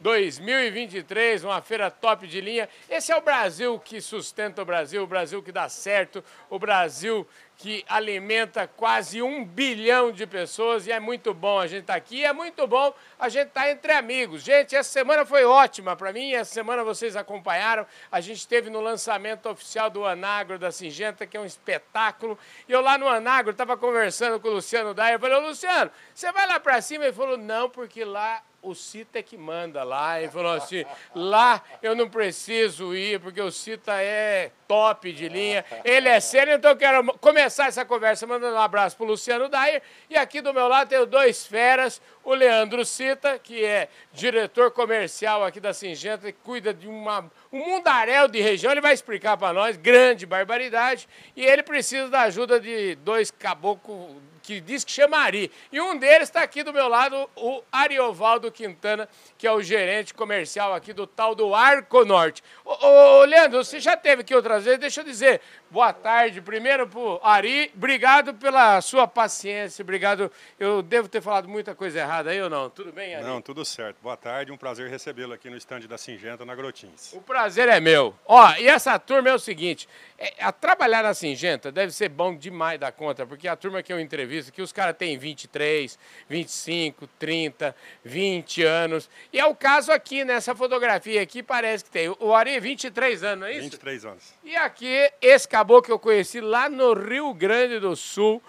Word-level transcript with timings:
2023, 0.00 1.44
uma 1.44 1.60
feira 1.60 1.90
top 1.90 2.26
de 2.26 2.40
linha. 2.40 2.68
Esse 2.88 3.12
é 3.12 3.16
o 3.16 3.20
Brasil 3.20 3.78
que 3.78 4.00
sustenta 4.00 4.62
o 4.62 4.64
Brasil, 4.64 5.02
o 5.02 5.06
Brasil 5.06 5.42
que 5.42 5.52
dá 5.52 5.68
certo, 5.68 6.24
o 6.48 6.58
Brasil 6.58 7.26
que 7.60 7.84
alimenta 7.86 8.66
quase 8.66 9.20
um 9.20 9.44
bilhão 9.44 10.10
de 10.10 10.26
pessoas 10.26 10.86
e 10.86 10.92
é 10.92 10.98
muito 10.98 11.34
bom 11.34 11.58
a 11.58 11.66
gente 11.66 11.82
estar 11.82 11.92
tá 11.92 11.98
aqui, 11.98 12.24
é 12.24 12.32
muito 12.32 12.66
bom 12.66 12.94
a 13.18 13.28
gente 13.28 13.48
estar 13.48 13.64
tá 13.64 13.70
entre 13.70 13.92
amigos. 13.92 14.42
Gente, 14.42 14.74
essa 14.74 14.90
semana 14.90 15.26
foi 15.26 15.44
ótima 15.44 15.94
para 15.94 16.10
mim, 16.10 16.32
essa 16.32 16.54
semana 16.54 16.82
vocês 16.82 17.16
acompanharam, 17.16 17.86
a 18.10 18.18
gente 18.22 18.38
esteve 18.38 18.70
no 18.70 18.80
lançamento 18.80 19.46
oficial 19.46 19.90
do 19.90 20.06
Anagro 20.06 20.58
da 20.58 20.72
Singenta, 20.72 21.26
que 21.26 21.36
é 21.36 21.40
um 21.40 21.44
espetáculo, 21.44 22.38
e 22.66 22.72
eu 22.72 22.80
lá 22.80 22.96
no 22.96 23.06
Anagro 23.06 23.50
estava 23.50 23.76
conversando 23.76 24.40
com 24.40 24.48
o 24.48 24.52
Luciano 24.52 24.94
Daia, 24.94 25.16
eu 25.16 25.20
falei, 25.20 25.38
Luciano, 25.40 25.90
você 26.14 26.32
vai 26.32 26.46
lá 26.46 26.58
para 26.58 26.80
cima? 26.80 27.04
Ele 27.04 27.12
falou, 27.12 27.36
não, 27.36 27.68
porque 27.68 28.06
lá 28.06 28.42
o 28.62 28.74
Cita 28.74 29.18
é 29.18 29.22
que 29.22 29.36
manda 29.36 29.82
lá. 29.82 30.20
Ele 30.20 30.30
falou 30.30 30.52
assim: 30.52 30.84
lá 31.14 31.62
eu 31.82 31.94
não 31.94 32.08
preciso 32.08 32.94
ir, 32.94 33.20
porque 33.20 33.40
o 33.40 33.50
Cita 33.50 34.00
é 34.00 34.50
top 34.68 35.12
de 35.12 35.28
linha. 35.28 35.64
Ele 35.84 36.08
é 36.08 36.20
sério, 36.20 36.54
então 36.54 36.70
eu 36.70 36.76
quero 36.76 37.04
começar 37.18 37.66
essa 37.66 37.84
conversa 37.84 38.26
mandando 38.26 38.56
um 38.56 38.60
abraço 38.60 38.96
para 38.96 39.04
o 39.04 39.08
Luciano 39.08 39.48
Dair. 39.48 39.82
E 40.08 40.16
aqui 40.16 40.40
do 40.40 40.54
meu 40.54 40.68
lado 40.68 40.88
tenho 40.88 41.06
dois 41.06 41.46
feras: 41.46 42.00
o 42.22 42.34
Leandro 42.34 42.84
Cita, 42.84 43.38
que 43.38 43.64
é 43.64 43.88
diretor 44.12 44.70
comercial 44.70 45.44
aqui 45.44 45.60
da 45.60 45.72
Singenta, 45.72 46.30
que 46.30 46.38
cuida 46.44 46.72
de 46.74 46.86
uma, 46.86 47.30
um 47.52 47.58
mundaréu 47.58 48.28
de 48.28 48.40
região. 48.40 48.72
Ele 48.72 48.80
vai 48.80 48.92
explicar 48.92 49.36
para 49.36 49.52
nós, 49.52 49.76
grande 49.76 50.26
barbaridade. 50.26 51.08
E 51.34 51.44
ele 51.44 51.62
precisa 51.62 52.08
da 52.08 52.22
ajuda 52.22 52.60
de 52.60 52.94
dois 52.96 53.30
caboclos 53.30 54.16
que 54.50 54.60
diz 54.60 54.82
que 54.82 54.90
chama 54.90 55.16
Ari. 55.18 55.48
E 55.70 55.80
um 55.80 55.96
deles 55.96 56.28
está 56.28 56.42
aqui 56.42 56.64
do 56.64 56.72
meu 56.72 56.88
lado, 56.88 57.30
o 57.36 57.62
Ariovaldo 57.70 58.50
Quintana, 58.50 59.08
que 59.38 59.46
é 59.46 59.52
o 59.52 59.62
gerente 59.62 60.12
comercial 60.12 60.74
aqui 60.74 60.92
do 60.92 61.06
tal 61.06 61.36
do 61.36 61.54
Arco 61.54 62.04
Norte. 62.04 62.42
Ô, 62.64 63.20
ô 63.20 63.24
Leandro, 63.24 63.62
você 63.62 63.78
já 63.78 63.96
teve 63.96 64.22
aqui 64.22 64.34
outras 64.34 64.64
vezes, 64.64 64.80
deixa 64.80 65.02
eu 65.02 65.04
dizer, 65.04 65.40
boa 65.70 65.92
tarde. 65.92 66.40
Primeiro 66.40 66.86
pro 66.86 67.20
Ari, 67.22 67.70
obrigado 67.74 68.34
pela 68.34 68.80
sua 68.80 69.06
paciência, 69.06 69.82
obrigado. 69.82 70.30
Eu 70.58 70.82
devo 70.82 71.08
ter 71.08 71.22
falado 71.22 71.48
muita 71.48 71.74
coisa 71.74 72.00
errada 72.00 72.30
aí 72.30 72.42
ou 72.42 72.50
não? 72.50 72.68
Tudo 72.68 72.92
bem, 72.92 73.14
Ari? 73.14 73.24
Não, 73.24 73.40
tudo 73.40 73.64
certo. 73.64 73.96
Boa 74.02 74.16
tarde, 74.16 74.50
um 74.50 74.56
prazer 74.56 74.90
recebê-lo 74.90 75.32
aqui 75.32 75.48
no 75.48 75.56
estande 75.56 75.86
da 75.86 75.96
Singenta, 75.96 76.44
na 76.44 76.54
Grotins. 76.54 77.12
O 77.12 77.20
prazer 77.20 77.68
é 77.68 77.80
meu. 77.80 78.14
Ó, 78.26 78.52
e 78.56 78.66
essa 78.66 78.98
turma 78.98 79.28
é 79.28 79.34
o 79.34 79.38
seguinte, 79.38 79.88
é, 80.18 80.34
a 80.40 80.50
trabalhar 80.50 81.02
na 81.02 81.14
Singenta 81.14 81.70
deve 81.70 81.92
ser 81.92 82.08
bom 82.08 82.34
demais 82.34 82.78
da 82.78 82.90
conta, 82.90 83.24
porque 83.24 83.46
a 83.46 83.54
turma 83.54 83.82
que 83.82 83.92
eu 83.92 84.00
entrevisto, 84.00 84.52
que 84.52 84.62
os 84.62 84.72
caras 84.72 84.96
têm 84.96 85.16
23, 85.16 85.98
25, 86.28 87.06
30, 87.18 87.74
20 88.04 88.62
anos. 88.64 89.08
E 89.32 89.38
é 89.38 89.46
o 89.46 89.54
caso 89.54 89.92
aqui, 89.92 90.24
nessa 90.24 90.54
fotografia 90.54 91.22
aqui, 91.22 91.42
parece 91.42 91.84
que 91.84 91.90
tem. 91.90 92.08
O 92.18 92.34
Ari, 92.34 92.58
23 92.58 93.22
anos, 93.22 93.40
não 93.40 93.46
é 93.46 93.52
isso? 93.52 93.62
23 93.62 94.04
anos. 94.04 94.34
E 94.42 94.56
aqui, 94.56 95.10
esse 95.20 95.46
caboclo 95.60 95.82
que 95.82 95.92
eu 95.92 95.98
conheci 95.98 96.40
lá 96.40 96.70
no 96.70 96.94
Rio 96.94 97.34
Grande 97.34 97.78
do 97.78 97.94
Sul, 97.94 98.42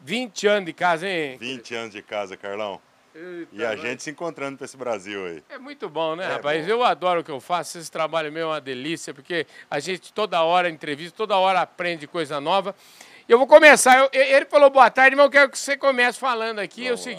20 0.00 0.46
anos 0.46 0.66
de 0.66 0.72
casa, 0.74 1.08
hein? 1.08 1.38
20 1.38 1.74
anos 1.74 1.94
de 1.94 2.02
casa, 2.02 2.36
Carlão. 2.36 2.78
Eita, 3.14 3.48
e 3.52 3.64
a 3.64 3.74
gente 3.74 4.02
se 4.02 4.10
encontrando 4.10 4.58
para 4.58 4.66
esse 4.66 4.76
Brasil 4.76 5.26
aí. 5.26 5.42
É 5.48 5.58
muito 5.58 5.88
bom, 5.88 6.14
né, 6.14 6.24
é 6.24 6.28
rapaz? 6.28 6.64
Bom. 6.66 6.72
Eu 6.72 6.84
adoro 6.84 7.20
o 7.20 7.24
que 7.24 7.30
eu 7.30 7.40
faço. 7.40 7.78
Esse 7.78 7.90
trabalho 7.90 8.30
meu 8.30 8.48
é 8.48 8.52
uma 8.52 8.60
delícia, 8.60 9.14
porque 9.14 9.46
a 9.70 9.80
gente 9.80 10.12
toda 10.12 10.42
hora 10.42 10.68
entrevista, 10.68 11.16
toda 11.16 11.36
hora 11.36 11.60
aprende 11.60 12.06
coisa 12.06 12.38
nova. 12.38 12.74
Eu 13.26 13.38
vou 13.38 13.46
começar. 13.46 13.98
Eu, 13.98 14.10
ele 14.12 14.44
falou 14.44 14.68
boa 14.68 14.90
tarde, 14.90 15.16
mas 15.16 15.24
eu 15.24 15.30
quero 15.30 15.50
que 15.50 15.58
você 15.58 15.76
comece 15.76 16.18
falando 16.18 16.58
aqui 16.58 16.84
Vamos 16.84 17.06
é 17.06 17.10
o 17.10 17.12
lá. 17.12 17.18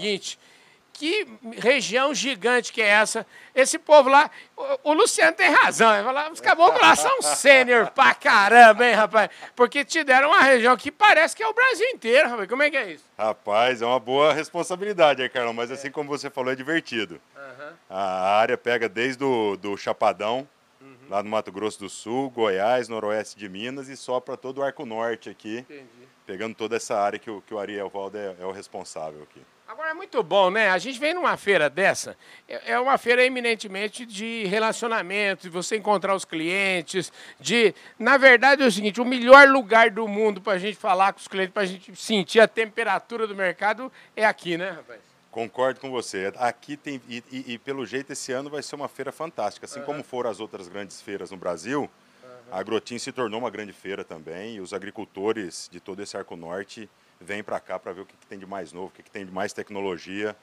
Que 0.93 1.27
região 1.57 2.13
gigante 2.13 2.71
que 2.71 2.81
é 2.81 2.87
essa? 2.87 3.25
Esse 3.53 3.79
povo 3.79 4.09
lá, 4.09 4.29
o, 4.55 4.91
o 4.91 4.93
Luciano 4.93 5.35
tem 5.35 5.49
razão, 5.49 5.91
os 6.31 6.39
caboclos 6.39 6.81
lá 6.81 6.95
são 6.95 7.21
sênior 7.21 7.89
pra 7.91 8.13
caramba, 8.13 8.87
hein, 8.87 8.93
rapaz? 8.93 9.29
Porque 9.55 9.83
te 9.83 10.03
deram 10.03 10.29
uma 10.29 10.41
região 10.41 10.77
que 10.77 10.91
parece 10.91 11.35
que 11.35 11.41
é 11.41 11.47
o 11.47 11.53
Brasil 11.53 11.87
inteiro, 11.89 12.29
rapaz. 12.29 12.47
Como 12.47 12.61
é 12.61 12.69
que 12.69 12.77
é 12.77 12.91
isso? 12.91 13.03
Rapaz, 13.17 13.81
é 13.81 13.85
uma 13.85 13.99
boa 13.99 14.33
responsabilidade 14.33 15.23
aí, 15.23 15.29
Carlão, 15.29 15.53
mas 15.53 15.71
assim 15.71 15.89
como 15.89 16.07
você 16.07 16.29
falou, 16.29 16.53
é 16.53 16.55
divertido. 16.55 17.19
Uhum. 17.35 17.73
A 17.89 18.37
área 18.37 18.57
pega 18.57 18.87
desde 18.87 19.23
o 19.23 19.57
do 19.57 19.75
Chapadão, 19.75 20.47
uhum. 20.79 20.95
lá 21.09 21.23
no 21.23 21.29
Mato 21.29 21.51
Grosso 21.51 21.79
do 21.79 21.89
Sul, 21.89 22.29
Goiás, 22.29 22.87
noroeste 22.87 23.37
de 23.37 23.49
Minas 23.49 23.89
e 23.89 23.97
só 23.97 24.19
para 24.19 24.37
todo 24.37 24.59
o 24.59 24.63
Arco 24.63 24.85
Norte 24.85 25.29
aqui. 25.29 25.59
Entendi. 25.59 26.03
Pegando 26.25 26.55
toda 26.55 26.77
essa 26.77 26.97
área 26.97 27.19
que 27.19 27.29
o, 27.29 27.41
que 27.41 27.53
o 27.53 27.59
Ariel 27.59 27.89
Valde 27.89 28.17
é, 28.17 28.35
é 28.39 28.45
o 28.45 28.51
responsável 28.51 29.23
aqui. 29.23 29.41
Agora 29.73 29.89
é 29.89 29.93
muito 29.95 30.21
bom, 30.21 30.51
né? 30.51 30.69
A 30.69 30.77
gente 30.77 30.99
vem 30.99 31.15
numa 31.15 31.35
feira 31.35 31.67
dessa, 31.67 32.15
é, 32.47 32.73
é 32.73 32.79
uma 32.79 32.95
feira 32.95 33.25
eminentemente 33.25 34.05
de 34.05 34.45
relacionamento, 34.45 35.41
de 35.41 35.49
você 35.49 35.75
encontrar 35.77 36.13
os 36.13 36.23
clientes, 36.23 37.11
de. 37.39 37.73
Na 37.97 38.15
verdade 38.15 38.61
é 38.61 38.67
o 38.67 38.71
seguinte, 38.71 39.01
o 39.01 39.05
melhor 39.05 39.47
lugar 39.47 39.89
do 39.89 40.07
mundo 40.07 40.39
para 40.39 40.53
a 40.53 40.57
gente 40.59 40.77
falar 40.77 41.11
com 41.11 41.19
os 41.19 41.27
clientes, 41.27 41.51
para 41.51 41.63
a 41.63 41.65
gente 41.65 41.95
sentir 41.95 42.39
a 42.39 42.47
temperatura 42.47 43.25
do 43.25 43.33
mercado 43.35 43.91
é 44.15 44.23
aqui, 44.23 44.57
né, 44.57 44.69
rapaz? 44.69 44.99
Concordo 45.31 45.79
com 45.79 45.89
você. 45.89 46.31
Aqui 46.37 46.77
tem. 46.77 47.01
E, 47.09 47.23
e, 47.31 47.53
e 47.53 47.57
pelo 47.57 47.83
jeito 47.83 48.13
esse 48.13 48.31
ano 48.31 48.51
vai 48.51 48.61
ser 48.61 48.75
uma 48.75 48.87
feira 48.87 49.11
fantástica. 49.11 49.65
Assim 49.65 49.79
uhum. 49.79 49.85
como 49.87 50.03
foram 50.03 50.29
as 50.29 50.39
outras 50.39 50.67
grandes 50.67 51.01
feiras 51.01 51.31
no 51.31 51.37
Brasil, 51.37 51.89
uhum. 52.23 52.29
a 52.51 52.59
Agrotim 52.59 52.99
se 52.99 53.11
tornou 53.11 53.39
uma 53.39 53.49
grande 53.49 53.73
feira 53.73 54.03
também, 54.03 54.57
e 54.57 54.61
os 54.61 54.71
agricultores 54.71 55.67
de 55.71 55.79
todo 55.79 55.99
esse 56.03 56.15
arco 56.15 56.35
norte 56.35 56.87
vem 57.23 57.43
para 57.43 57.59
cá 57.59 57.79
para 57.79 57.91
ver 57.93 58.01
o 58.01 58.05
que, 58.05 58.15
que, 58.15 58.27
tem 58.27 58.37
de 58.37 58.45
mais 58.45 58.71
novo, 58.71 58.87
o 58.87 58.91
que, 58.91 59.01
que 59.01 59.09
tem 59.09 59.25
de 59.25 59.31
mais 59.31 59.53
tecnologia 59.53 60.35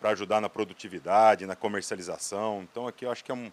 para 0.00 0.10
ajudar 0.10 0.40
na 0.40 0.48
produtividade, 0.48 1.46
na 1.46 1.54
comercialização. 1.54 2.66
Então 2.70 2.88
aqui 2.88 3.04
eu 3.04 3.12
acho 3.12 3.24
que 3.24 3.30
é 3.30 3.34
um 3.34 3.52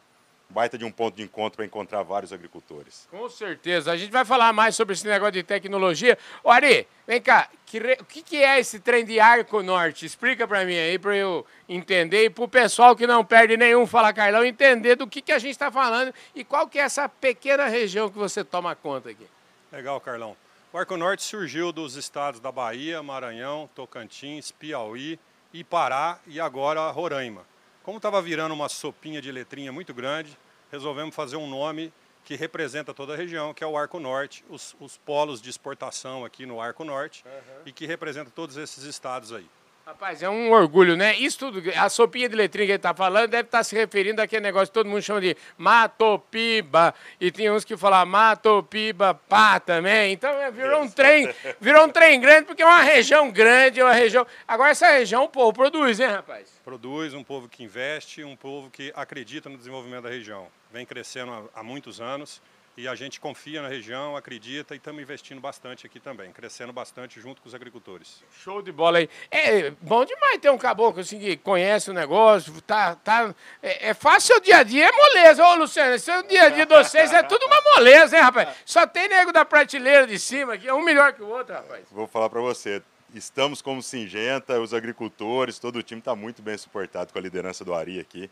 baita 0.49 0.77
de 0.77 0.83
um 0.83 0.91
ponto 0.91 1.15
de 1.15 1.21
encontro 1.21 1.57
para 1.57 1.65
encontrar 1.65 2.01
vários 2.01 2.33
agricultores. 2.33 3.07
Com 3.11 3.29
certeza. 3.29 3.91
A 3.91 3.97
gente 3.97 4.11
vai 4.11 4.25
falar 4.25 4.51
mais 4.51 4.75
sobre 4.75 4.93
esse 4.93 5.07
negócio 5.07 5.33
de 5.33 5.43
tecnologia. 5.43 6.17
Ô 6.43 6.49
Ari, 6.49 6.87
vem 7.07 7.21
cá, 7.21 7.47
que, 7.65 7.77
o 7.77 8.05
que, 8.05 8.23
que 8.23 8.37
é 8.37 8.59
esse 8.59 8.79
trem 8.79 9.05
de 9.05 9.19
Arco 9.19 9.61
Norte? 9.61 10.05
Explica 10.05 10.47
para 10.47 10.65
mim 10.65 10.75
aí, 10.75 10.97
para 10.97 11.15
eu 11.15 11.45
entender 11.67 12.25
e 12.25 12.29
para 12.29 12.43
o 12.43 12.47
pessoal 12.47 12.95
que 12.95 13.05
não 13.05 13.23
perde 13.23 13.55
nenhum 13.57 13.85
Fala 13.85 14.11
Carlão 14.11 14.43
entender 14.43 14.95
do 14.95 15.05
que, 15.05 15.21
que 15.21 15.31
a 15.31 15.39
gente 15.39 15.51
está 15.51 15.71
falando 15.71 16.13
e 16.33 16.43
qual 16.43 16.67
que 16.67 16.79
é 16.79 16.81
essa 16.81 17.07
pequena 17.07 17.67
região 17.67 18.09
que 18.09 18.17
você 18.17 18.43
toma 18.43 18.75
conta 18.75 19.11
aqui. 19.11 19.27
Legal, 19.71 20.01
Carlão. 20.01 20.35
O 20.71 20.77
Arco 20.77 20.95
Norte 20.95 21.23
surgiu 21.23 21.71
dos 21.71 21.95
estados 21.95 22.39
da 22.39 22.51
Bahia, 22.51 23.01
Maranhão, 23.01 23.67
Tocantins, 23.73 24.51
Piauí 24.51 25.19
e 25.51 25.63
Pará 25.63 26.19
e 26.27 26.39
agora 26.39 26.91
Roraima. 26.91 27.43
Como 27.81 27.97
estava 27.97 28.21
virando 28.21 28.53
uma 28.53 28.69
sopinha 28.69 29.19
de 29.19 29.31
letrinha 29.31 29.71
muito 29.71 29.95
grande, 29.95 30.37
resolvemos 30.71 31.15
fazer 31.15 31.37
um 31.37 31.49
nome 31.49 31.91
que 32.23 32.35
representa 32.35 32.93
toda 32.93 33.15
a 33.15 33.17
região, 33.17 33.51
que 33.51 33.63
é 33.63 33.67
o 33.67 33.75
Arco 33.75 33.99
Norte, 33.99 34.45
os, 34.47 34.75
os 34.79 34.95
polos 34.95 35.41
de 35.41 35.49
exportação 35.49 36.23
aqui 36.23 36.45
no 36.45 36.61
Arco 36.61 36.83
Norte 36.83 37.23
uhum. 37.25 37.63
e 37.65 37.71
que 37.71 37.87
representa 37.87 38.29
todos 38.29 38.55
esses 38.55 38.83
estados 38.83 39.33
aí. 39.33 39.49
Rapaz, 39.85 40.21
é 40.21 40.29
um 40.29 40.51
orgulho, 40.51 40.95
né? 40.95 41.15
Isso 41.17 41.39
tudo, 41.39 41.63
a 41.75 41.89
sopinha 41.89 42.29
de 42.29 42.35
letrinha 42.35 42.67
que 42.67 42.71
ele 42.73 42.77
está 42.77 42.93
falando 42.93 43.31
deve 43.31 43.47
estar 43.47 43.57
tá 43.57 43.63
se 43.63 43.75
referindo 43.75 44.21
àquele 44.21 44.41
negócio 44.41 44.67
que 44.67 44.73
todo 44.73 44.87
mundo 44.87 45.01
chama 45.01 45.19
de 45.19 45.35
matopiba. 45.57 46.93
E 47.19 47.31
tem 47.31 47.49
uns 47.49 47.65
que 47.65 47.75
falam 47.75 48.05
matopiba 48.05 49.15
pá 49.15 49.59
também. 49.59 50.13
Então 50.13 50.29
é, 50.29 50.51
virou 50.51 50.83
um 50.83 50.89
trem, 50.89 51.33
virou 51.59 51.85
um 51.85 51.89
trem 51.89 52.19
grande 52.21 52.45
porque 52.45 52.61
é 52.61 52.65
uma 52.65 52.83
região 52.83 53.31
grande, 53.31 53.79
é 53.79 53.83
uma 53.83 53.93
região. 53.93 54.27
Agora 54.47 54.69
essa 54.69 54.91
região 54.91 55.23
o 55.23 55.29
povo 55.29 55.53
produz, 55.53 55.99
hein, 55.99 56.07
rapaz? 56.07 56.61
Produz, 56.63 57.15
um 57.15 57.23
povo 57.23 57.49
que 57.49 57.63
investe, 57.63 58.23
um 58.23 58.35
povo 58.35 58.69
que 58.69 58.93
acredita 58.95 59.49
no 59.49 59.57
desenvolvimento 59.57 60.03
da 60.03 60.09
região. 60.09 60.47
Vem 60.71 60.85
crescendo 60.85 61.49
há 61.55 61.63
muitos 61.63 61.99
anos 61.99 62.41
e 62.79 62.87
a 62.87 62.95
gente 62.95 63.19
confia 63.19 63.61
na 63.61 63.67
região, 63.67 64.15
acredita 64.15 64.73
e 64.73 64.77
estamos 64.77 65.01
investindo 65.01 65.41
bastante 65.41 65.85
aqui 65.85 65.99
também, 65.99 66.31
crescendo 66.31 66.71
bastante 66.71 67.19
junto 67.19 67.41
com 67.41 67.49
os 67.49 67.53
agricultores. 67.53 68.23
Show 68.41 68.61
de 68.61 68.71
bola 68.71 68.99
aí. 68.99 69.09
É 69.29 69.71
bom 69.81 70.05
demais 70.05 70.37
ter 70.37 70.49
um 70.49 70.57
caboclo 70.57 71.01
assim 71.01 71.19
que 71.19 71.35
conhece 71.35 71.91
o 71.91 71.93
negócio, 71.93 72.53
tá, 72.61 72.95
tá, 72.95 73.35
é, 73.61 73.89
é 73.89 73.93
fácil 73.93 74.37
o 74.37 74.39
dia 74.39 74.59
a 74.59 74.63
dia, 74.63 74.87
é 74.87 74.91
moleza. 74.93 75.45
Ô, 75.45 75.55
Luciano, 75.55 75.93
esse 75.93 76.09
é 76.09 76.19
o 76.19 76.23
dia 76.23 76.43
a 76.43 76.49
dia 76.49 76.65
de 76.65 76.73
vocês 76.73 77.11
é 77.11 77.21
tudo 77.21 77.45
uma 77.47 77.61
moleza, 77.75 78.15
hein, 78.15 78.23
rapaz? 78.23 78.55
Só 78.65 78.87
tem 78.87 79.09
nego 79.09 79.33
da 79.33 79.43
prateleira 79.43 80.07
de 80.07 80.17
cima 80.17 80.53
aqui, 80.53 80.65
é 80.65 80.73
um 80.73 80.81
melhor 80.81 81.11
que 81.11 81.21
o 81.21 81.27
outro, 81.27 81.55
rapaz. 81.55 81.85
Vou 81.91 82.07
falar 82.07 82.29
para 82.29 82.39
você, 82.39 82.81
estamos 83.13 83.61
como 83.61 83.83
Singenta, 83.83 84.57
os 84.57 84.73
agricultores, 84.73 85.59
todo 85.59 85.79
o 85.79 85.83
time 85.83 85.99
está 85.99 86.15
muito 86.15 86.41
bem 86.41 86.57
suportado 86.57 87.11
com 87.11 87.19
a 87.19 87.21
liderança 87.21 87.65
do 87.65 87.73
Ari 87.73 87.99
aqui. 87.99 88.31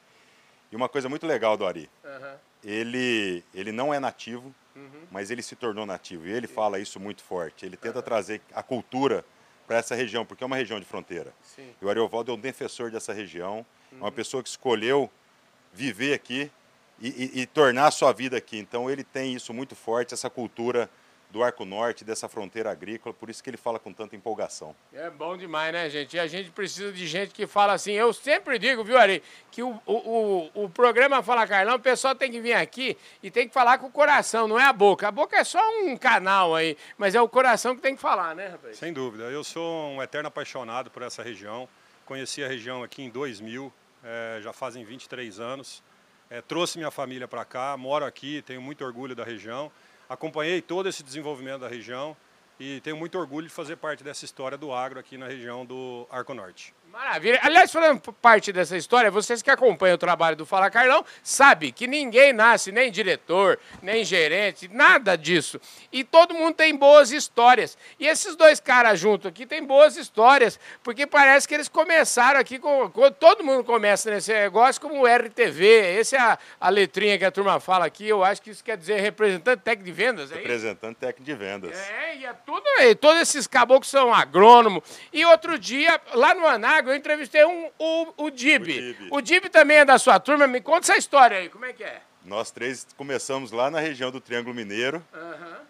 E 0.71 0.75
uma 0.75 0.87
coisa 0.87 1.09
muito 1.09 1.27
legal 1.27 1.57
do 1.57 1.65
Ari, 1.65 1.89
uhum. 2.05 2.46
Ele, 2.67 3.45
ele 3.53 3.71
não 3.71 3.93
é 3.93 3.99
nativo, 3.99 4.53
uhum. 4.75 5.07
mas 5.09 5.31
ele 5.31 5.41
se 5.41 5.55
tornou 5.55 5.85
nativo. 5.85 6.27
E 6.27 6.31
ele 6.31 6.47
fala 6.47 6.77
isso 6.77 6.99
muito 6.99 7.23
forte. 7.23 7.65
Ele 7.65 7.77
tenta 7.77 7.99
uhum. 7.99 8.03
trazer 8.03 8.41
a 8.53 8.61
cultura 8.61 9.23
para 9.65 9.77
essa 9.77 9.95
região, 9.95 10.25
porque 10.25 10.43
é 10.43 10.47
uma 10.47 10.57
região 10.57 10.77
de 10.77 10.85
fronteira. 10.85 11.33
Sim. 11.41 11.73
E 11.81 11.85
o 11.85 11.89
Ariovaldo 11.89 12.31
é 12.31 12.35
um 12.35 12.39
defensor 12.39 12.91
dessa 12.91 13.13
região, 13.13 13.65
é 13.91 13.95
uma 13.95 14.11
pessoa 14.11 14.43
que 14.43 14.49
escolheu 14.49 15.09
viver 15.73 16.13
aqui 16.13 16.51
e, 16.99 17.07
e, 17.07 17.41
e 17.41 17.45
tornar 17.45 17.87
a 17.87 17.91
sua 17.91 18.11
vida 18.11 18.35
aqui. 18.35 18.57
Então 18.57 18.89
ele 18.89 19.03
tem 19.03 19.33
isso 19.33 19.53
muito 19.53 19.73
forte, 19.73 20.13
essa 20.13 20.29
cultura 20.29 20.89
do 21.29 21.43
Arco 21.43 21.65
Norte, 21.65 22.05
dessa 22.05 22.29
fronteira 22.29 22.71
agrícola, 22.71 23.13
por 23.13 23.29
isso 23.29 23.43
que 23.43 23.49
ele 23.49 23.57
fala 23.57 23.77
com 23.77 23.91
tanta 23.91 24.15
empolgação. 24.15 24.75
É 24.93 25.09
bom 25.09 25.35
demais, 25.35 25.73
né, 25.73 25.89
gente? 25.89 26.15
E 26.15 26.19
a 26.19 26.27
gente 26.27 26.49
precisa 26.51 26.91
de 26.91 27.05
gente 27.05 27.33
que 27.33 27.45
fala 27.45 27.73
assim. 27.73 27.91
Eu 27.91 28.13
sempre 28.13 28.57
digo, 28.57 28.83
viu, 28.83 28.97
Ari, 28.97 29.21
que 29.51 29.61
o, 29.61 29.79
o, 29.85 30.49
o, 30.55 30.63
o 30.63 30.69
programa 30.69 31.21
Fala 31.21 31.45
Carlão, 31.45 31.75
o 31.75 31.79
pessoal 31.79 32.15
tem 32.15 32.31
que 32.31 32.39
vir 32.39 32.53
aqui 32.53 32.97
e 33.21 33.29
tem 33.29 33.47
que 33.47 33.53
falar 33.53 33.77
com 33.77 33.87
o 33.87 33.91
coração, 33.91 34.47
não 34.47 34.59
é 34.59 34.63
a 34.63 34.73
boca. 34.73 35.07
A 35.07 35.11
boca 35.11 35.35
é 35.35 35.43
só 35.43 35.61
um 35.81 35.97
canal 35.97 36.55
aí, 36.55 36.77
mas 36.97 37.13
é 37.13 37.21
o 37.21 37.27
coração 37.27 37.75
que 37.75 37.81
tem 37.81 37.95
que 37.95 38.01
falar, 38.01 38.33
né, 38.33 38.47
rapaz? 38.47 38.77
Sem 38.77 38.93
dúvida. 38.93 39.25
Eu 39.25 39.43
sou 39.43 39.89
um 39.89 40.01
eterno 40.01 40.29
apaixonado 40.29 40.89
por 40.89 41.01
essa 41.01 41.21
região. 41.21 41.67
Conheci 42.05 42.41
a 42.41 42.47
região 42.47 42.83
aqui 42.83 43.03
em 43.03 43.09
2000, 43.09 43.71
é, 44.01 44.39
já 44.41 44.53
fazem 44.53 44.85
23 44.85 45.41
anos. 45.41 45.83
É, 46.29 46.41
trouxe 46.41 46.77
minha 46.77 46.91
família 46.91 47.27
para 47.27 47.43
cá, 47.45 47.75
moro 47.77 48.05
aqui, 48.05 48.41
tenho 48.41 48.61
muito 48.61 48.83
orgulho 48.83 49.15
da 49.15 49.23
região. 49.23 49.71
Acompanhei 50.09 50.61
todo 50.61 50.87
esse 50.87 51.03
desenvolvimento 51.03 51.61
da 51.61 51.67
região 51.67 52.15
e 52.59 52.79
tenho 52.81 52.97
muito 52.97 53.17
orgulho 53.17 53.47
de 53.47 53.53
fazer 53.53 53.75
parte 53.75 54.03
dessa 54.03 54.25
história 54.25 54.57
do 54.57 54.73
agro 54.73 54.99
aqui 54.99 55.17
na 55.17 55.27
região 55.27 55.65
do 55.65 56.07
Arco 56.09 56.33
Norte. 56.33 56.73
Maravilha. 56.97 57.39
Aliás, 57.43 57.71
falando 57.71 58.01
parte 58.11 58.51
dessa 58.51 58.75
história, 58.75 59.11
vocês 59.11 59.43
que 59.43 59.51
acompanham 59.51 59.93
o 59.93 59.99
trabalho 59.99 60.35
do 60.35 60.47
Fala 60.47 60.67
Carlão, 60.67 61.05
sabe 61.21 61.71
que 61.71 61.85
ninguém 61.85 62.33
nasce 62.33 62.71
nem 62.71 62.91
diretor, 62.91 63.59
nem 63.83 64.03
gerente, 64.03 64.67
nada 64.67 65.15
disso. 65.15 65.61
E 65.91 66.03
todo 66.03 66.33
mundo 66.33 66.55
tem 66.55 66.75
boas 66.75 67.11
histórias. 67.11 67.77
E 67.99 68.07
esses 68.07 68.35
dois 68.35 68.59
caras 68.59 68.99
juntos 68.99 69.27
aqui 69.27 69.45
têm 69.45 69.63
boas 69.63 69.95
histórias, 69.95 70.59
porque 70.81 71.05
parece 71.05 71.47
que 71.47 71.53
eles 71.53 71.69
começaram 71.69 72.39
aqui 72.39 72.57
com, 72.57 72.89
todo 73.19 73.43
mundo 73.43 73.63
começa 73.63 74.09
nesse 74.09 74.33
negócio 74.33 74.81
como 74.81 75.03
o 75.03 75.05
RTV. 75.05 75.99
Essa 75.99 76.15
é 76.15 76.19
a, 76.19 76.39
a, 76.59 76.69
letrinha 76.69 77.15
que 77.19 77.25
a 77.25 77.31
turma 77.31 77.59
fala 77.59 77.85
aqui. 77.85 78.07
Eu 78.07 78.23
acho 78.23 78.41
que 78.41 78.49
isso 78.49 78.63
quer 78.63 78.75
dizer 78.75 78.99
representante 79.01 79.61
técnico 79.61 79.85
de 79.85 79.91
vendas, 79.91 80.31
é 80.31 80.35
Representante 80.35 80.95
técnico 80.95 81.23
de 81.23 81.35
vendas. 81.35 81.77
É, 81.77 82.15
e 82.15 82.25
é 82.25 82.33
tudo 82.33 82.67
aí. 82.79 82.95
Todos 82.95 83.21
esses 83.21 83.45
caboclos 83.45 83.87
são 83.87 84.11
agrônomos. 84.11 84.83
E 85.13 85.23
outro 85.25 85.59
dia, 85.59 86.01
lá 86.15 86.33
no 86.33 86.47
Anágua, 86.47 86.86
eu 86.91 86.95
entrevistei 86.95 87.45
um, 87.45 87.69
o, 87.77 88.25
o 88.25 88.29
Dib. 88.29 88.63
O 88.63 88.65
Dib. 88.65 89.07
O 89.11 89.21
Dib 89.21 89.45
também 89.45 89.77
é 89.77 89.85
da 89.85 89.97
sua 89.97 90.19
turma. 90.19 90.47
Me 90.47 90.61
conta 90.61 90.91
essa 90.91 90.97
história 90.97 91.37
aí, 91.37 91.49
como 91.49 91.65
é 91.65 91.73
que 91.73 91.83
é? 91.83 92.01
Nós 92.23 92.51
três 92.51 92.85
começamos 92.97 93.51
lá 93.51 93.71
na 93.71 93.79
região 93.79 94.11
do 94.11 94.19
Triângulo 94.19 94.53
Mineiro, 94.53 95.01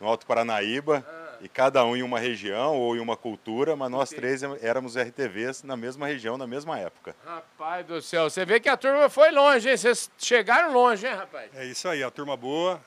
no 0.02 0.08
Alto 0.08 0.25
Paranaíba, 0.25 1.06
e 1.40 1.48
cada 1.48 1.86
um 1.86 1.96
em 1.96 2.02
uma 2.02 2.19
região 2.19 2.75
ou 2.75 2.96
em 2.96 3.00
uma 3.00 3.16
cultura, 3.16 3.75
mas 3.75 3.92
nós 3.92 4.10
três 4.10 4.42
éramos 4.62 4.96
RTVs 4.98 5.62
na 5.62 5.78
mesma 5.78 6.08
região, 6.08 6.36
na 6.36 6.48
mesma 6.48 6.80
época. 6.80 7.16
Rapaz 7.24 7.86
do 7.86 8.02
céu, 8.02 8.28
você 8.28 8.44
vê 8.44 8.60
que 8.60 8.70
a 8.70 8.75
turma 8.75 9.08
foi 9.08 9.30
longe, 9.31 9.70
hein? 9.70 9.78
Vocês 9.78 10.10
chegaram 10.18 10.74
longe, 10.74 11.06
hein, 11.06 11.13
rapaz? 11.13 11.52
É 11.56 11.63
isso 11.63 11.88
aí, 11.88 12.04
a 12.04 12.10
turma 12.10 12.36
boa, 12.36 12.81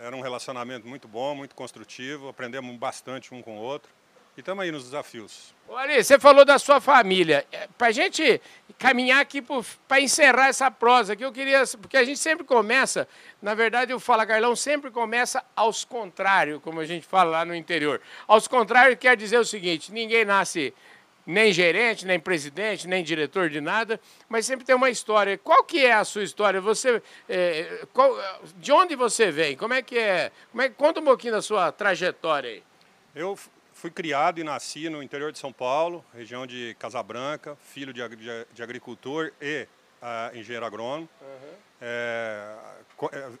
era 0.00 0.14
um 0.14 0.20
relacionamento 0.20 0.86
muito 0.86 1.08
bom, 1.08 1.34
muito 1.34 1.54
construtivo, 1.54 2.28
aprendemos 2.28 2.76
bastante 2.76 3.32
um 3.32 3.40
com 3.40 3.56
o 3.58 3.60
outro. 3.62 3.90
E 4.36 4.40
estamos 4.40 4.64
aí 4.64 4.72
nos 4.72 4.84
desafios. 4.84 5.54
Olha, 5.68 6.02
você 6.02 6.18
falou 6.18 6.44
da 6.44 6.58
sua 6.58 6.80
família. 6.80 7.46
Para 7.78 7.88
a 7.88 7.92
gente 7.92 8.40
caminhar 8.78 9.20
aqui 9.20 9.40
para 9.86 10.00
encerrar 10.00 10.48
essa 10.48 10.70
prosa 10.70 11.12
aqui, 11.12 11.24
eu 11.24 11.32
queria. 11.32 11.62
Porque 11.80 11.96
a 11.96 12.04
gente 12.04 12.18
sempre 12.18 12.44
começa, 12.44 13.06
na 13.40 13.54
verdade, 13.54 13.94
o 13.94 14.00
Fala 14.00 14.26
Carlão 14.26 14.56
sempre 14.56 14.90
começa 14.90 15.42
aos 15.54 15.84
contrários, 15.84 16.60
como 16.62 16.80
a 16.80 16.84
gente 16.84 17.06
fala 17.06 17.30
lá 17.30 17.44
no 17.44 17.54
interior. 17.54 18.00
Aos 18.26 18.48
contrários 18.48 18.98
quer 18.98 19.16
dizer 19.16 19.38
o 19.38 19.44
seguinte: 19.44 19.92
ninguém 19.92 20.24
nasce 20.24 20.74
nem 21.26 21.52
gerente, 21.52 22.04
nem 22.04 22.18
presidente, 22.18 22.88
nem 22.88 23.02
diretor 23.02 23.48
de 23.48 23.60
nada, 23.60 24.00
mas 24.28 24.44
sempre 24.44 24.64
tem 24.64 24.74
uma 24.74 24.90
história. 24.90 25.38
Qual 25.38 25.62
que 25.64 25.86
é 25.86 25.92
a 25.92 26.04
sua 26.04 26.24
história? 26.24 26.60
Você, 26.60 27.00
é, 27.28 27.86
qual, 27.92 28.14
de 28.56 28.72
onde 28.72 28.96
você 28.96 29.30
vem? 29.30 29.56
Como 29.56 29.72
é 29.72 29.80
que 29.80 29.96
é? 29.96 30.32
Como 30.50 30.62
é, 30.62 30.68
conta 30.68 31.00
um 31.00 31.04
pouquinho 31.04 31.32
da 31.32 31.40
sua 31.40 31.70
trajetória 31.72 32.50
aí. 32.50 32.62
Eu 33.14 33.38
fui 33.74 33.90
criado 33.90 34.40
e 34.40 34.44
nasci 34.44 34.88
no 34.88 35.02
interior 35.02 35.30
de 35.30 35.38
São 35.38 35.52
Paulo, 35.52 36.04
região 36.14 36.46
de 36.46 36.74
Casabranca, 36.78 37.56
filho 37.56 37.92
de, 37.92 38.06
de, 38.16 38.46
de 38.54 38.62
agricultor 38.62 39.32
e 39.42 39.66
uh, 40.00 40.36
engenheiro 40.36 40.64
agrônomo. 40.64 41.08
Uhum. 41.20 41.54
É, 41.82 42.54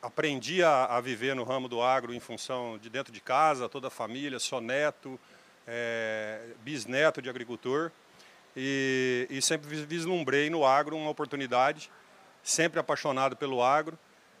aprendi 0.02 0.62
a, 0.62 0.84
a, 0.84 1.00
viver 1.00 1.34
no 1.34 1.44
ramo 1.44 1.68
do 1.68 1.80
agro 1.80 2.12
em 2.12 2.20
função 2.20 2.76
de 2.76 2.90
dentro 2.90 3.12
de 3.12 3.20
casa, 3.20 3.68
toda 3.68 3.88
a 3.88 3.90
família, 3.90 4.38
sou 4.38 4.60
neto, 4.60 5.18
é, 5.66 6.40
bisneto 6.62 7.22
de 7.22 7.30
agricultor 7.30 7.90
e, 8.56 9.26
e 9.30 9.40
sempre 9.40 9.84
vislumbrei 9.86 10.50
no 10.50 10.64
agro 10.64 10.96
uma 10.96 11.10
oportunidade, 11.10 11.90
sempre 12.42 12.78
apaixonado 12.78 13.36
pelo 13.36 13.62
agro. 13.62 13.98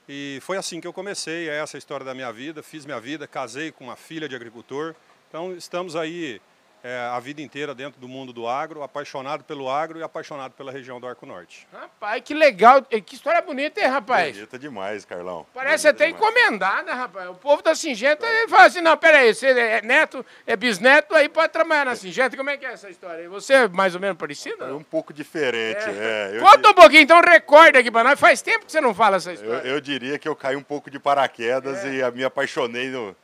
E 0.08 0.38
foi 0.42 0.58
assim 0.58 0.80
que 0.80 0.86
eu 0.86 0.92
comecei, 0.92 1.48
é 1.48 1.56
essa 1.56 1.76
a 1.76 1.78
história 1.78 2.04
da 2.04 2.14
minha 2.14 2.30
vida. 2.32 2.62
Fiz 2.62 2.84
minha 2.84 3.00
vida, 3.00 3.26
casei 3.26 3.72
com 3.72 3.84
uma 3.84 3.96
filha 3.96 4.28
de 4.28 4.36
agricultor, 4.36 4.94
então, 5.34 5.52
estamos 5.52 5.96
aí 5.96 6.40
é, 6.80 6.96
a 6.96 7.18
vida 7.18 7.42
inteira 7.42 7.74
dentro 7.74 8.00
do 8.00 8.06
mundo 8.06 8.32
do 8.32 8.46
agro, 8.46 8.84
apaixonado 8.84 9.42
pelo 9.42 9.68
agro 9.68 9.98
e 9.98 10.02
apaixonado 10.04 10.52
pela 10.52 10.70
região 10.70 11.00
do 11.00 11.08
Arco 11.08 11.26
Norte. 11.26 11.66
Rapaz, 11.72 12.22
que 12.24 12.32
legal. 12.32 12.82
Que 12.82 13.16
história 13.16 13.42
bonita, 13.42 13.80
hein, 13.80 13.88
rapaz? 13.88 14.36
Bonita 14.36 14.56
demais, 14.56 15.04
Carlão. 15.04 15.44
Parece 15.52 15.88
até 15.88 16.08
encomendada, 16.08 16.94
rapaz. 16.94 17.28
O 17.30 17.34
povo 17.34 17.64
da 17.64 17.74
Singenta 17.74 18.24
ele 18.24 18.46
fala 18.46 18.66
assim, 18.66 18.80
não, 18.80 18.96
peraí, 18.96 19.34
você 19.34 19.48
é 19.48 19.82
neto, 19.82 20.24
é 20.46 20.54
bisneto, 20.54 21.16
aí 21.16 21.28
pode 21.28 21.52
trabalhar 21.52 21.86
na 21.86 21.96
Singenta. 21.96 22.36
Como 22.36 22.50
é 22.50 22.56
que 22.56 22.64
é 22.64 22.72
essa 22.72 22.88
história 22.88 23.22
aí? 23.22 23.26
Você 23.26 23.54
é 23.54 23.66
mais 23.66 23.96
ou 23.96 24.00
menos 24.00 24.16
parecido? 24.16 24.62
É 24.62 24.72
um 24.72 24.84
pouco 24.84 25.12
diferente, 25.12 25.82
é. 25.82 26.36
é. 26.36 26.38
Conta 26.38 26.70
um 26.70 26.74
pouquinho, 26.74 27.02
então 27.02 27.20
recorda 27.20 27.80
aqui 27.80 27.90
para 27.90 28.04
nós. 28.10 28.20
Faz 28.20 28.40
tempo 28.40 28.66
que 28.66 28.70
você 28.70 28.80
não 28.80 28.94
fala 28.94 29.16
essa 29.16 29.32
história. 29.32 29.66
Eu, 29.66 29.74
eu 29.74 29.80
diria 29.80 30.16
que 30.16 30.28
eu 30.28 30.36
caí 30.36 30.54
um 30.54 30.62
pouco 30.62 30.88
de 30.92 31.00
paraquedas 31.00 31.84
é. 31.84 31.88
e 31.88 32.10
me 32.12 32.22
apaixonei 32.22 32.88
no, 32.88 33.16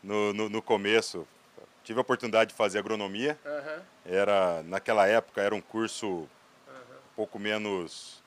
no, 0.00 0.32
no, 0.32 0.48
no 0.48 0.62
começo 0.62 1.26
tive 1.86 2.00
a 2.00 2.02
oportunidade 2.02 2.50
de 2.50 2.56
fazer 2.56 2.80
agronomia. 2.80 3.38
Uhum. 3.44 3.82
Era 4.04 4.62
naquela 4.64 5.06
época 5.06 5.40
era 5.40 5.54
um 5.54 5.60
curso 5.60 6.06
uhum. 6.06 6.26
um 6.66 7.14
pouco 7.14 7.38
menos 7.38 8.20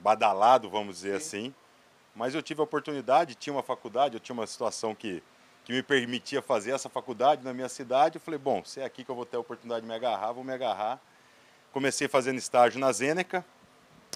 badalado, 0.00 0.70
vamos 0.70 0.96
dizer 0.96 1.20
Sim. 1.20 1.26
assim. 1.26 1.54
Mas 2.14 2.34
eu 2.34 2.42
tive 2.42 2.60
a 2.60 2.64
oportunidade, 2.64 3.34
tinha 3.34 3.52
uma 3.52 3.62
faculdade, 3.62 4.14
eu 4.14 4.20
tinha 4.20 4.32
uma 4.32 4.46
situação 4.46 4.94
que, 4.94 5.22
que 5.64 5.72
me 5.72 5.82
permitia 5.82 6.40
fazer 6.40 6.70
essa 6.70 6.88
faculdade 6.88 7.44
na 7.44 7.52
minha 7.52 7.68
cidade. 7.68 8.16
Eu 8.16 8.20
falei, 8.22 8.38
bom, 8.38 8.64
se 8.64 8.80
é 8.80 8.84
aqui 8.84 9.04
que 9.04 9.10
eu 9.10 9.14
vou 9.14 9.26
ter 9.26 9.36
a 9.36 9.40
oportunidade 9.40 9.82
de 9.82 9.88
me 9.88 9.94
agarrar, 9.94 10.32
vou 10.32 10.44
me 10.44 10.52
agarrar. 10.52 10.98
Comecei 11.72 12.08
fazendo 12.08 12.38
estágio 12.38 12.80
na 12.80 12.90
Zêneca, 12.90 13.44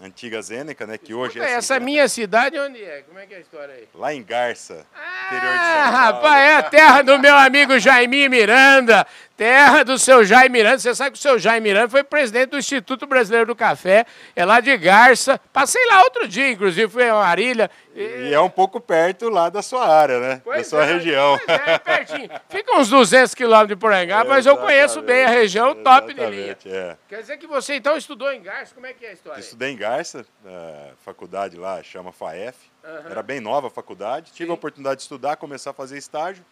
antiga 0.01 0.41
Zêneca, 0.41 0.87
né? 0.87 0.97
Que 0.97 1.13
hoje 1.13 1.41
é. 1.41 1.51
Essa 1.53 1.79
minha 1.79 2.09
cidade 2.09 2.59
onde 2.59 2.83
é? 2.83 3.03
Como 3.03 3.19
é 3.19 3.27
que 3.27 3.35
é 3.35 3.39
a 3.39 3.41
história 3.41 3.75
aí? 3.75 3.89
Lá 3.95 4.15
em 4.15 4.23
Garça, 4.23 4.87
ah, 4.95 5.18
interior 5.29 5.53
de 5.53 5.65
São 5.65 5.83
Paulo. 5.83 5.97
rapaz, 5.97 6.43
é 6.43 6.57
a 6.57 6.63
terra 6.63 7.03
do 7.03 7.19
meu 7.19 7.37
amigo 7.37 7.79
Jaime 7.79 8.29
Miranda. 8.29 9.07
Terra 9.39 9.85
do 9.85 9.97
seu 9.97 10.25
Jaime 10.25 10.49
Miranda. 10.49 10.81
Você 10.81 10.93
sabe 10.97 11.13
que 11.13 11.19
o 11.19 11.23
seu 11.23 11.39
Jaime 11.39 11.69
Miranda 11.69 11.89
foi 11.89 12.03
presidente 12.03 12.51
do 12.51 12.59
Instituto 12.59 13.07
Brasileiro 13.07 13.47
do 13.47 13.55
Café, 13.55 14.05
é 14.35 14.45
lá 14.45 14.59
de 14.59 14.77
Garça. 14.77 15.41
Passei 15.53 15.81
lá 15.87 16.03
outro 16.03 16.27
dia, 16.27 16.51
inclusive, 16.51 16.91
fui 16.91 17.09
a 17.09 17.15
Marília. 17.15 17.71
E 17.95 18.35
é 18.35 18.41
um 18.41 18.51
pouco 18.51 18.81
perto 18.81 19.29
lá 19.29 19.49
da 19.49 19.63
sua 19.63 19.87
área, 19.87 20.19
né? 20.19 20.43
Pois 20.43 20.57
da 20.57 20.65
sua 20.65 20.85
é, 20.85 20.93
região. 20.93 21.39
Pois 21.47 21.61
é, 21.61 21.79
pertinho. 21.79 22.31
Fica 22.49 22.77
uns 22.77 22.89
200 22.89 23.33
quilômetros 23.33 23.69
de 23.69 23.77
Porangá, 23.77 24.25
mas 24.25 24.45
eu 24.45 24.57
conheço 24.57 25.01
bem 25.03 25.25
a 25.25 25.29
região, 25.29 25.73
top 25.85 26.13
de 26.13 26.27
linha. 26.27 26.59
É. 26.67 26.97
Quer 27.09 27.21
dizer 27.21 27.37
que 27.37 27.47
você 27.47 27.77
então 27.77 27.97
estudou 27.97 28.33
em 28.33 28.43
Garça, 28.43 28.75
como 28.75 28.87
é 28.87 28.93
que 28.93 29.07
é 29.07 29.11
a 29.11 29.13
história? 29.13 29.39
Estudei 29.39 29.71
em 29.71 29.77
Garça, 29.77 30.27
a 30.45 30.95
faculdade 31.05 31.57
lá 31.57 31.81
chama 31.85 32.11
FAEF. 32.11 32.57
Uhum. 32.83 33.11
Era 33.11 33.23
bem 33.23 33.39
nova 33.39 33.69
a 33.69 33.71
faculdade. 33.71 34.33
Tive 34.33 34.47
Sim. 34.47 34.51
a 34.51 34.55
oportunidade 34.55 34.97
de 34.97 35.03
estudar, 35.03 35.37
começar 35.37 35.71
a 35.71 35.75
fazer 35.75 35.97
estágio. 35.97 36.45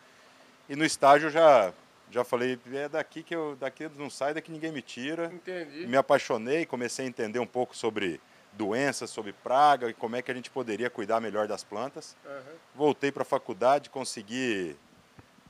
E 0.68 0.76
no 0.76 0.84
estágio 0.84 1.30
já 1.30 1.72
já 2.10 2.24
falei, 2.24 2.58
é 2.72 2.88
daqui 2.88 3.22
que 3.22 3.34
eu 3.34 3.56
daqui 3.56 3.88
não 3.96 4.08
sai, 4.08 4.34
daqui 4.34 4.50
ninguém 4.50 4.72
me 4.72 4.82
tira. 4.82 5.26
Entendi. 5.32 5.86
Me 5.86 5.96
apaixonei, 5.96 6.64
comecei 6.64 7.04
a 7.04 7.08
entender 7.08 7.38
um 7.38 7.46
pouco 7.46 7.76
sobre 7.76 8.20
doenças, 8.52 9.10
sobre 9.10 9.32
praga 9.32 9.88
e 9.88 9.94
como 9.94 10.16
é 10.16 10.22
que 10.22 10.30
a 10.30 10.34
gente 10.34 10.50
poderia 10.50 10.88
cuidar 10.88 11.20
melhor 11.20 11.46
das 11.46 11.62
plantas. 11.62 12.16
Uhum. 12.24 12.54
Voltei 12.74 13.12
para 13.12 13.22
a 13.22 13.26
faculdade, 13.26 13.90
consegui 13.90 14.76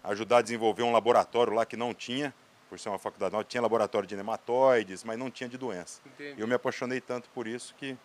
ajudar 0.02 0.38
a 0.38 0.42
desenvolver 0.42 0.82
um 0.82 0.92
laboratório 0.92 1.52
lá 1.52 1.64
que 1.64 1.76
não 1.76 1.94
tinha, 1.94 2.34
por 2.68 2.78
ser 2.78 2.88
uma 2.88 2.98
faculdade 2.98 3.32
nova, 3.32 3.44
tinha 3.44 3.62
laboratório 3.62 4.08
de 4.08 4.16
nematóides, 4.16 5.04
mas 5.04 5.18
não 5.18 5.30
tinha 5.30 5.48
de 5.48 5.56
doença. 5.56 6.00
Entendi. 6.04 6.34
E 6.38 6.40
eu 6.40 6.48
me 6.48 6.54
apaixonei 6.54 7.00
tanto 7.00 7.28
por 7.30 7.46
isso 7.46 7.74
que 7.76 7.96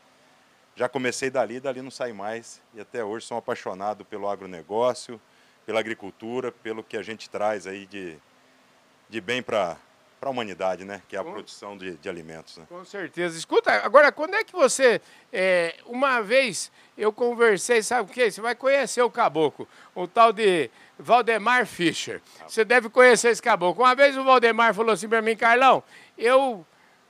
já 0.76 0.88
comecei 0.88 1.30
dali, 1.30 1.60
dali 1.60 1.82
não 1.82 1.92
saí 1.92 2.14
mais. 2.14 2.62
E 2.74 2.80
até 2.80 3.04
hoje 3.04 3.26
sou 3.26 3.38
apaixonado 3.38 4.06
pelo 4.06 4.30
agronegócio, 4.30 5.20
pela 5.66 5.80
agricultura, 5.80 6.52
pelo 6.52 6.84
que 6.84 6.98
a 6.98 7.04
gente 7.04 7.30
traz 7.30 7.68
aí 7.68 7.86
de, 7.86 8.18
de 9.12 9.20
bem 9.20 9.44
para 9.44 9.78
a 10.22 10.30
humanidade, 10.30 10.86
né? 10.86 11.02
Que 11.10 11.18
é 11.18 11.20
a 11.20 11.24
produção 11.24 11.78
de, 11.78 11.98
de 11.98 12.08
alimentos. 12.08 12.58
Né? 12.58 12.66
Com 12.70 12.84
certeza. 12.86 13.38
Escuta, 13.38 13.70
agora, 13.84 14.10
quando 14.10 14.36
é 14.36 14.44
que 14.44 14.54
você. 14.54 15.02
é, 15.34 15.76
uma 15.86 16.22
vez 16.22 16.72
eu 16.98 17.12
conversei, 17.12 17.84
sabe 17.84 18.10
o 18.10 18.14
quê? 18.14 18.32
Você 18.32 18.40
vai 18.40 18.56
conhecer 18.56 19.02
o 19.02 19.10
caboclo, 19.10 19.68
o 19.94 20.08
tal 20.08 20.32
de 20.32 20.70
Valdemar 20.98 21.66
Fischer. 21.66 22.22
Você 22.48 22.64
deve 22.64 22.90
conhecer 22.90 23.30
esse 23.30 23.42
caboclo. 23.42 23.84
Uma 23.84 23.96
vez 23.96 24.18
o 24.18 24.24
Valdemar 24.24 24.74
falou 24.74 24.94
assim 24.94 25.10
para 25.10 25.22
mim, 25.22 25.36
Carlão, 25.36 25.84
eu, 26.18 26.66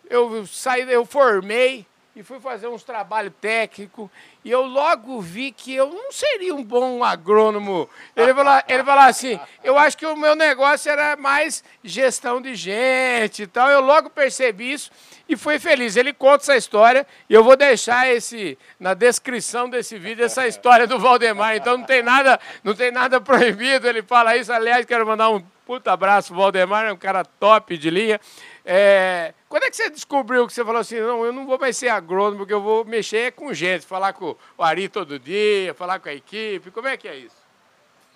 eu 0.10 0.48
saí, 0.48 0.90
eu 0.92 1.06
formei 1.06 1.86
e 2.16 2.24
fui 2.24 2.40
fazer 2.40 2.68
uns 2.68 2.84
trabalhos 2.84 3.32
técnicos 3.40 4.10
e 4.44 4.52
eu 4.52 4.64
logo 4.64 5.22
vi 5.22 5.52
que 5.52 5.74
eu 5.74 5.88
não 5.88 6.12
seria 6.12 6.54
um 6.54 6.64
bom 6.64 7.04
agrônomo. 7.04 7.90
Ele 8.16 8.34
falou, 8.34 8.62
ele 8.68 8.84
falou 8.84 9.04
assim, 9.04 9.40
eu 9.64 9.78
acho 9.78 9.98
que 9.98 10.06
o 10.06 10.18
meu 10.18 10.36
negócio 10.36 10.92
era 10.92 11.16
mais 11.16 11.64
gestão 11.84 12.42
de 12.42 12.54
gente 12.54 13.44
e 13.44 13.48
tal. 13.48 13.70
Eu 13.70 13.80
logo 13.80 14.10
percebi 14.10 14.74
isso 14.74 14.92
e 15.30 15.38
fui 15.38 15.58
feliz. 15.58 15.96
Ele 15.96 16.12
conta 16.12 16.44
essa 16.44 16.58
história 16.58 17.08
e 17.30 17.34
eu 17.34 17.44
vou 17.44 17.56
deixar 17.56 18.10
esse 18.10 18.58
na 18.80 18.94
descrição 18.94 19.70
desse 19.70 19.98
vídeo 19.98 20.26
essa 20.26 20.46
história 20.48 20.86
do 20.86 21.00
Valdemar. 21.00 21.56
Então 21.56 21.78
não 21.78 21.86
tem 21.86 22.04
nada, 22.04 22.40
não 22.64 22.74
tem 22.74 22.92
nada 22.92 23.22
proibido. 23.22 23.88
Ele 23.88 24.02
fala 24.02 24.36
isso. 24.36 24.52
Aliás, 24.52 24.86
quero 24.86 25.06
mandar 25.08 25.30
um 25.30 25.42
puta 25.66 25.94
abraço, 25.94 26.34
Valdemar, 26.36 26.86
é 26.86 26.92
um 26.92 26.98
cara 26.98 27.24
top 27.24 27.78
de 27.78 27.90
linha. 27.90 28.20
É, 28.66 29.34
quando 29.50 29.64
é 29.64 29.70
que 29.70 29.76
você 29.76 29.90
descobriu 29.90 30.46
que 30.46 30.54
você 30.54 30.64
falou 30.64 30.82
assim, 30.82 31.00
não, 31.00 31.26
eu 31.26 31.34
não 31.34 31.46
vou 31.46 31.58
mais 31.58 31.76
ser 31.76 31.90
agrônomo, 31.90 32.40
porque 32.40 32.54
eu 32.54 32.62
vou 32.62 32.86
mexer 32.86 33.32
com 33.32 33.54
gente, 33.54 33.86
falar 33.86 34.14
com 34.14 34.36
o 34.58 34.64
Ari 34.64 34.88
todo 34.88 35.18
dia, 35.18 35.74
falar 35.74 36.00
com 36.00 36.10
a 36.10 36.14
equipe, 36.14 36.70
como 36.70 36.88
é 36.88 36.96
que 36.96 37.08
é 37.08 37.16
isso? 37.16 37.36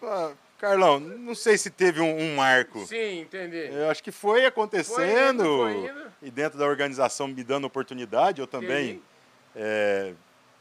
Ah, 0.03 0.31
Carlão, 0.59 0.99
não 0.99 1.33
sei 1.33 1.57
se 1.57 1.69
teve 1.69 1.99
um, 1.99 2.17
um 2.17 2.35
marco. 2.35 2.85
Sim, 2.85 3.21
entendi. 3.21 3.69
Eu 3.71 3.89
acho 3.89 4.03
que 4.03 4.11
foi 4.11 4.45
acontecendo. 4.45 4.95
Foi 4.95 5.29
indo, 5.29 5.57
foi 5.57 5.89
indo. 5.89 6.13
E 6.21 6.31
dentro 6.31 6.59
da 6.59 6.65
organização 6.65 7.27
me 7.27 7.43
dando 7.43 7.65
oportunidade, 7.65 8.39
eu 8.39 8.47
também 8.47 9.01
é, 9.55 10.13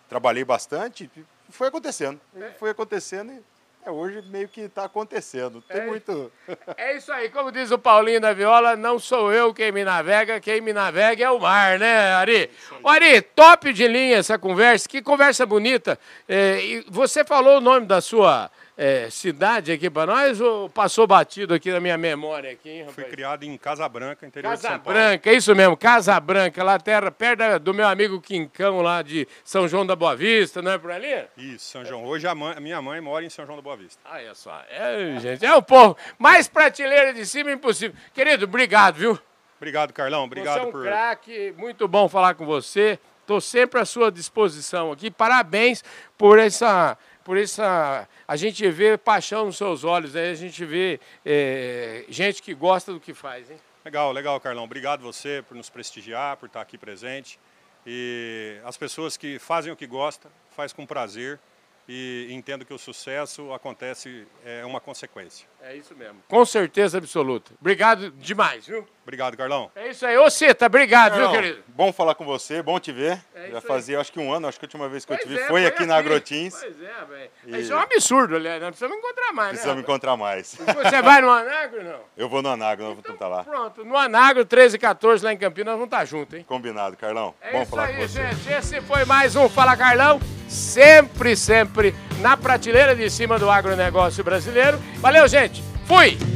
trabalhei 0.08 0.44
bastante. 0.44 1.10
Foi 1.50 1.68
acontecendo. 1.68 2.20
É. 2.34 2.50
Foi 2.52 2.70
acontecendo 2.70 3.32
e 3.32 3.42
é, 3.84 3.90
hoje 3.90 4.22
meio 4.28 4.48
que 4.48 4.62
está 4.62 4.84
acontecendo. 4.84 5.62
Tem 5.68 5.82
É. 5.82 5.86
muito. 5.86 6.32
É 6.76 6.96
isso 6.96 7.12
aí, 7.12 7.28
como 7.28 7.52
diz 7.52 7.70
o 7.70 7.78
Paulinho 7.78 8.20
da 8.20 8.32
Viola, 8.32 8.76
não 8.76 8.98
sou 8.98 9.32
eu 9.32 9.52
quem 9.52 9.70
me 9.72 9.84
navega, 9.84 10.40
quem 10.40 10.60
me 10.60 10.72
navega 10.72 11.24
é 11.24 11.30
o 11.30 11.38
mar, 11.38 11.78
né, 11.78 12.12
Ari? 12.14 12.50
Ô, 12.82 12.88
Ari, 12.88 13.20
top 13.22 13.72
de 13.72 13.86
linha 13.86 14.16
essa 14.16 14.38
conversa, 14.38 14.88
que 14.88 15.02
conversa 15.02 15.44
bonita. 15.44 15.98
É, 16.28 16.60
e 16.64 16.86
você 16.88 17.24
falou 17.24 17.58
o 17.58 17.60
nome 17.60 17.86
da 17.86 18.00
sua 18.00 18.50
é, 18.76 19.08
cidade 19.08 19.70
aqui 19.70 19.88
para 19.88 20.06
nós 20.12 20.40
ou 20.40 20.68
passou 20.68 21.06
batido 21.06 21.54
aqui 21.54 21.70
na 21.70 21.78
minha 21.78 21.96
memória 21.96 22.50
aqui, 22.50 22.68
hein, 22.68 22.86
Fui 22.90 23.04
criado 23.04 23.44
em 23.44 23.56
Casa 23.56 23.88
Branca, 23.88 24.26
interior 24.26 24.50
de 24.56 24.62
Casa 24.62 24.74
São 24.74 24.80
Paulo. 24.80 24.98
Branca, 24.98 25.30
é 25.30 25.34
isso 25.34 25.54
mesmo, 25.54 25.76
Casa 25.76 26.18
Branca, 26.18 26.64
lá 26.64 26.78
terra, 26.78 27.10
perto 27.10 27.58
do 27.60 27.72
meu 27.72 27.86
amigo 27.86 28.20
Quincão 28.20 28.80
lá 28.82 29.00
de 29.02 29.28
São 29.44 29.68
João 29.68 29.86
da 29.86 29.94
Boa 29.94 30.16
Vista, 30.16 30.60
não 30.60 30.72
é 30.72 30.78
por 30.78 30.90
ali? 30.90 31.24
Isso, 31.36 31.70
São 31.70 31.84
João. 31.84 32.04
Hoje 32.04 32.26
a, 32.26 32.34
mãe- 32.34 32.54
a 32.56 32.60
minha 32.60 32.82
mãe 32.82 33.00
mora 33.00 33.24
em 33.24 33.30
São 33.30 33.46
João 33.46 33.56
da 33.56 33.62
Boa 33.62 33.76
Vista. 33.76 34.00
Olha 34.10 34.34
só, 34.34 34.60
é, 34.68 35.18
gente, 35.20 35.46
é 35.46 35.54
o 35.54 35.62
povo. 35.62 35.96
Mais 36.18 36.48
prateleira 36.48 37.14
de 37.14 37.24
cima 37.24 37.52
impossível. 37.52 37.96
Querido, 38.12 38.44
obrigado, 38.46 38.96
viu? 38.96 39.18
Obrigado, 39.56 39.92
Carlão. 39.92 40.24
Obrigado 40.24 40.54
você 40.58 40.64
é 40.64 40.68
um 40.68 40.72
por. 40.72 40.82
craque, 40.82 41.54
muito 41.56 41.86
bom 41.86 42.08
falar 42.08 42.34
com 42.34 42.44
você. 42.44 42.98
Estou 43.20 43.40
sempre 43.40 43.80
à 43.80 43.84
sua 43.86 44.12
disposição 44.12 44.92
aqui. 44.92 45.10
Parabéns 45.10 45.82
por 46.18 46.38
essa, 46.38 46.98
por 47.24 47.38
essa. 47.38 48.06
A 48.28 48.36
gente 48.36 48.68
vê 48.70 48.96
paixão 48.96 49.46
nos 49.46 49.56
seus 49.56 49.82
olhos, 49.82 50.14
aí 50.14 50.30
a 50.30 50.34
gente 50.34 50.64
vê 50.64 51.00
é, 51.24 52.04
gente 52.08 52.42
que 52.42 52.54
gosta 52.54 52.92
do 52.92 53.00
que 53.00 53.14
faz, 53.14 53.50
hein? 53.50 53.58
Legal, 53.84 54.12
legal, 54.12 54.38
Carlão. 54.40 54.64
Obrigado 54.64 55.02
você 55.02 55.42
por 55.48 55.56
nos 55.56 55.68
prestigiar, 55.68 56.36
por 56.36 56.46
estar 56.46 56.60
aqui 56.60 56.78
presente. 56.78 57.38
E 57.86 58.58
as 58.64 58.76
pessoas 58.76 59.16
que 59.16 59.38
fazem 59.38 59.72
o 59.72 59.76
que 59.76 59.86
gostam, 59.86 60.30
faz 60.50 60.72
com 60.72 60.86
prazer 60.86 61.38
e 61.88 62.28
entendo 62.30 62.64
que 62.64 62.72
o 62.72 62.78
sucesso 62.78 63.52
acontece 63.52 64.26
é 64.44 64.64
uma 64.64 64.80
consequência. 64.80 65.46
É 65.62 65.74
isso 65.74 65.94
mesmo. 65.96 66.22
Com 66.28 66.44
certeza 66.44 66.98
absoluta. 66.98 67.52
Obrigado 67.58 68.10
demais, 68.10 68.66
viu? 68.66 68.86
Obrigado, 69.02 69.36
Carlão. 69.36 69.70
É 69.74 69.88
isso 69.88 70.04
aí. 70.06 70.16
Ô, 70.18 70.28
Cita, 70.30 70.66
obrigado, 70.66 71.12
viu, 71.14 71.22
Carlão, 71.24 71.40
querido? 71.42 71.64
Bom 71.68 71.92
falar 71.92 72.14
com 72.14 72.24
você, 72.24 72.62
bom 72.62 72.78
te 72.78 72.92
ver. 72.92 73.18
É 73.34 73.48
Já 73.50 73.58
aí. 73.58 73.60
fazia 73.62 73.98
acho 74.00 74.12
que 74.12 74.18
um 74.20 74.32
ano, 74.32 74.46
acho 74.46 74.58
que 74.58 74.64
a 74.64 74.68
última 74.68 74.88
vez 74.88 75.04
que 75.04 75.12
eu 75.12 75.16
te 75.18 75.24
Pois 75.24 75.34
vi 75.36 75.42
é, 75.42 75.46
foi 75.48 75.66
aqui 75.66 75.86
na 75.86 75.96
Agrotins. 75.96 76.54
Pois 76.58 76.82
é, 76.82 77.04
velho. 77.04 77.30
E- 77.46 77.60
Isso 77.60 77.72
é 77.72 77.76
um 77.76 77.80
absurdo, 77.80 78.36
aliás. 78.36 78.60
Nós 78.60 78.70
precisamos 78.70 78.96
encontrar 78.98 79.32
mais, 79.32 79.48
Precisamos 79.50 79.76
né? 79.76 79.82
encontrar 79.82 80.16
mais. 80.16 80.54
Você 80.54 81.02
vai 81.02 81.20
no 81.22 81.30
Anagro, 81.30 81.82
não? 81.84 82.00
Eu 82.16 82.28
vou 82.28 82.42
no 82.42 82.48
Anagro, 82.50 82.84
nós 82.84 82.92
vamos 82.94 83.04
Então, 83.04 83.12
tentar 83.14 83.28
lá. 83.28 83.44
Pronto, 83.44 83.84
no 83.84 83.96
Anagro, 83.96 84.44
13 84.44 84.76
e 84.76 84.78
14, 84.78 85.24
lá 85.24 85.32
em 85.32 85.38
Campinas, 85.38 85.66
nós 85.72 85.74
vamos 85.78 85.86
estar 85.86 86.04
juntos, 86.04 86.38
hein? 86.38 86.44
Combinado, 86.46 86.96
Carlão. 86.96 87.34
É 87.40 87.52
bom 87.52 87.62
isso 87.62 87.70
falar 87.70 87.84
aí, 87.86 87.96
com 87.96 88.02
você. 88.08 88.22
gente. 88.22 88.52
Esse 88.52 88.80
foi 88.82 89.04
mais 89.06 89.34
um 89.36 89.48
Fala 89.48 89.76
Carlão. 89.76 90.18
Sempre, 90.48 91.36
sempre 91.36 91.94
na 92.20 92.36
prateleira 92.36 92.94
de 92.94 93.08
cima 93.10 93.38
do 93.38 93.50
agronegócio 93.50 94.22
brasileiro. 94.22 94.78
Valeu, 95.00 95.26
gente. 95.28 95.62
Fui! 95.86 96.33